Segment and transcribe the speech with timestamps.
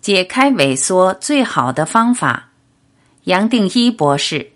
[0.00, 2.50] 解开萎缩最好的方法，
[3.24, 4.52] 杨定一博士。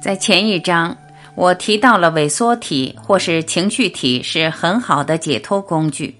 [0.00, 0.96] 在前一章，
[1.34, 6.16] 我提到了萎缩体或是情绪体是很好的解脱工具。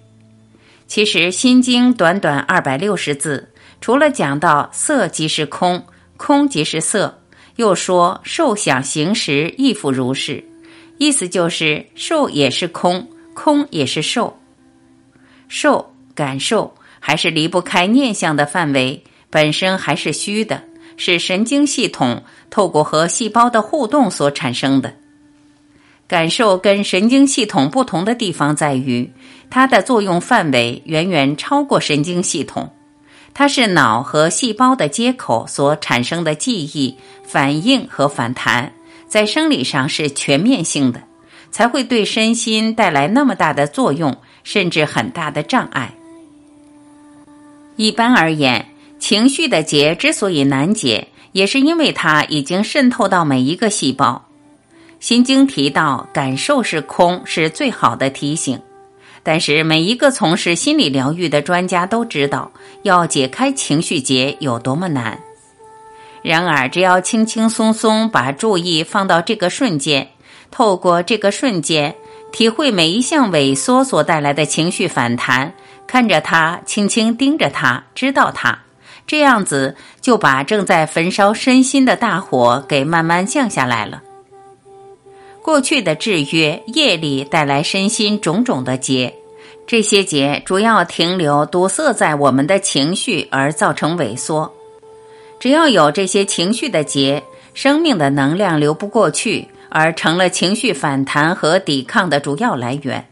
[0.87, 5.85] 其实《心经》短短二百六十字，除了讲到色即是空。
[6.17, 7.19] 空即是色，
[7.57, 10.45] 又说受想行识亦复如是，
[10.99, 14.39] 意思就是受也是空，空也是受，
[15.49, 20.63] 受感受还是离不开念想的范围，本身还是虚的，
[20.97, 24.95] 是神经系统透过和细胞的互动所产生的。
[26.09, 29.11] 感受跟神经系统不同的地方在于，
[29.51, 32.71] 它的作用范围远远超过神经系统。
[33.39, 38.73] 它是脑和细胞的接口所产生的记忆、反应和反弹，
[39.07, 41.03] 在生理上是全面性的，
[41.51, 45.93] 才会对身心带来那么大的作用，甚至很大的障碍。
[47.77, 54.25] 一般而言，情绪的结之所以难解，也是因为它已经渗透到每一个细胞。
[54.99, 58.59] 心经提到，感受是空，是最好的提醒。
[59.27, 62.49] 但是每一个从事心理疗愈的专家都知道，
[62.85, 65.19] 要解开情绪结有多么难。
[66.23, 70.11] 然而，只要轻轻松松把注意放到这个瞬间，
[70.53, 71.97] 透过这个瞬间，
[72.31, 75.53] 体会每一项萎缩所带来的情绪反弹，
[75.89, 78.57] 看着它，轻轻盯着它，知道它，
[79.09, 84.03] 这样子就把正在焚烧身心的大火给慢慢降下来了。
[85.47, 89.15] 过去的制约业力带来身心种种的结，
[89.65, 94.53] 这些结主要停留堵塞在我们的情绪，而造成萎缩。
[95.39, 97.23] 只要有这些情绪的结，
[97.55, 103.07] 生命的能量流不过去，而成了情绪反弹和抵抗的主要来源。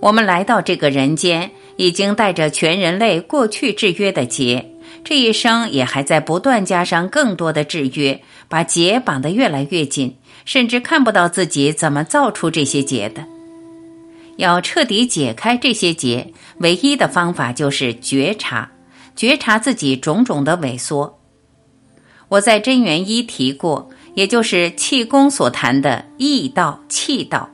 [0.00, 4.72] 我们来到这个人间，已经带着全人类过去制约的结，
[5.04, 10.16] 这一生也还在不断加上更多的制约，把结绑得越来越紧。
[10.44, 13.22] 甚至看不到自己怎么造出这些结的。
[14.36, 18.70] 要彻底解开这些结，唯一的方法就是觉察，
[19.14, 21.18] 觉察自己种种的萎缩。
[22.28, 27.50] 我在真元一提过，也就是气功所谈的意道、气道。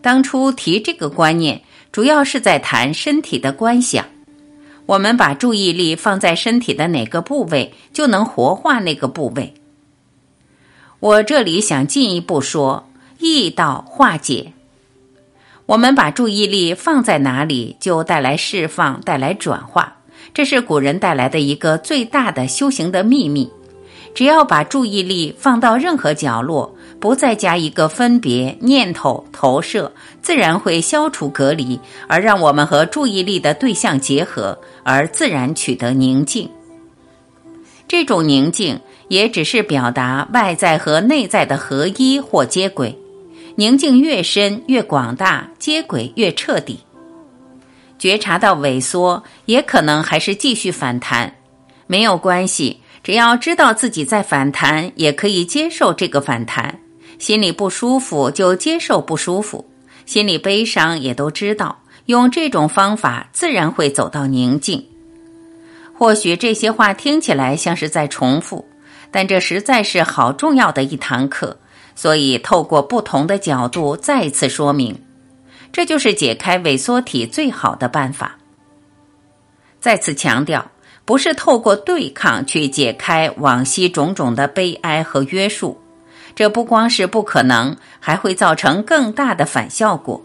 [0.00, 1.60] 当初提这个观念，
[1.92, 4.06] 主要是在谈身体的观想。
[4.90, 9.54] 我们把注意力放在身体的哪个部位，就能活化那个部位。
[10.98, 12.90] 我这里想进一步说，
[13.20, 14.52] 易道化解。
[15.66, 19.98] 我们把注意力放在哪里，就带来释放，带来转化。
[20.34, 23.48] 这是古人带来的一个最大的修行的秘密。
[24.20, 36.50] 只要把注意力放到任何角落，不再加一个分别念头投射，自然会消除隔离，而让我们和注意力的对象结合，而自然取得宁静。
[37.88, 38.78] 这种宁静。
[39.08, 42.98] 也只是表达外在和内在的合一或接轨，
[43.54, 46.80] 宁静越深越广大，接轨越彻底。
[47.98, 51.34] 觉察到萎缩，也可能还是继续反弹，
[51.86, 56.80] 没有关系，只要知道自己在反弹，也可以接受这个反弹。
[57.18, 59.70] 心里不舒服就接受不舒服，
[60.06, 64.86] 心里悲伤也都知道，用这种方法自然会走到宁静。
[65.94, 68.66] 或许这些话听起来像是在重复。
[69.12, 71.58] 但这实在是好重要的一堂课，
[71.96, 75.02] 所以透过不同的角度再次说明，
[75.72, 78.38] 这就是解开萎缩体最好的办法。
[79.80, 80.70] 再次强调，
[81.04, 85.80] 不是透过对抗去解开往昔种种的悲哀和约束，
[86.34, 90.20] 这不光是不可能，还会造成更大的反效果。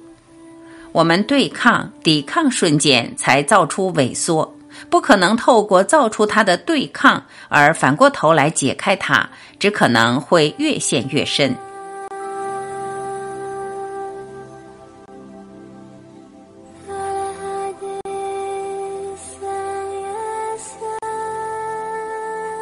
[0.92, 4.52] 我们对抗、抵抗瞬间才造出萎缩。
[4.90, 11.56] 不可能透过造出它的对抗而反过头来解开它，只可能会越陷越深。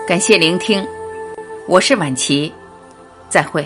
[0.05, 0.85] 感谢聆听，
[1.65, 2.53] 我是晚琪，
[3.29, 3.65] 再会。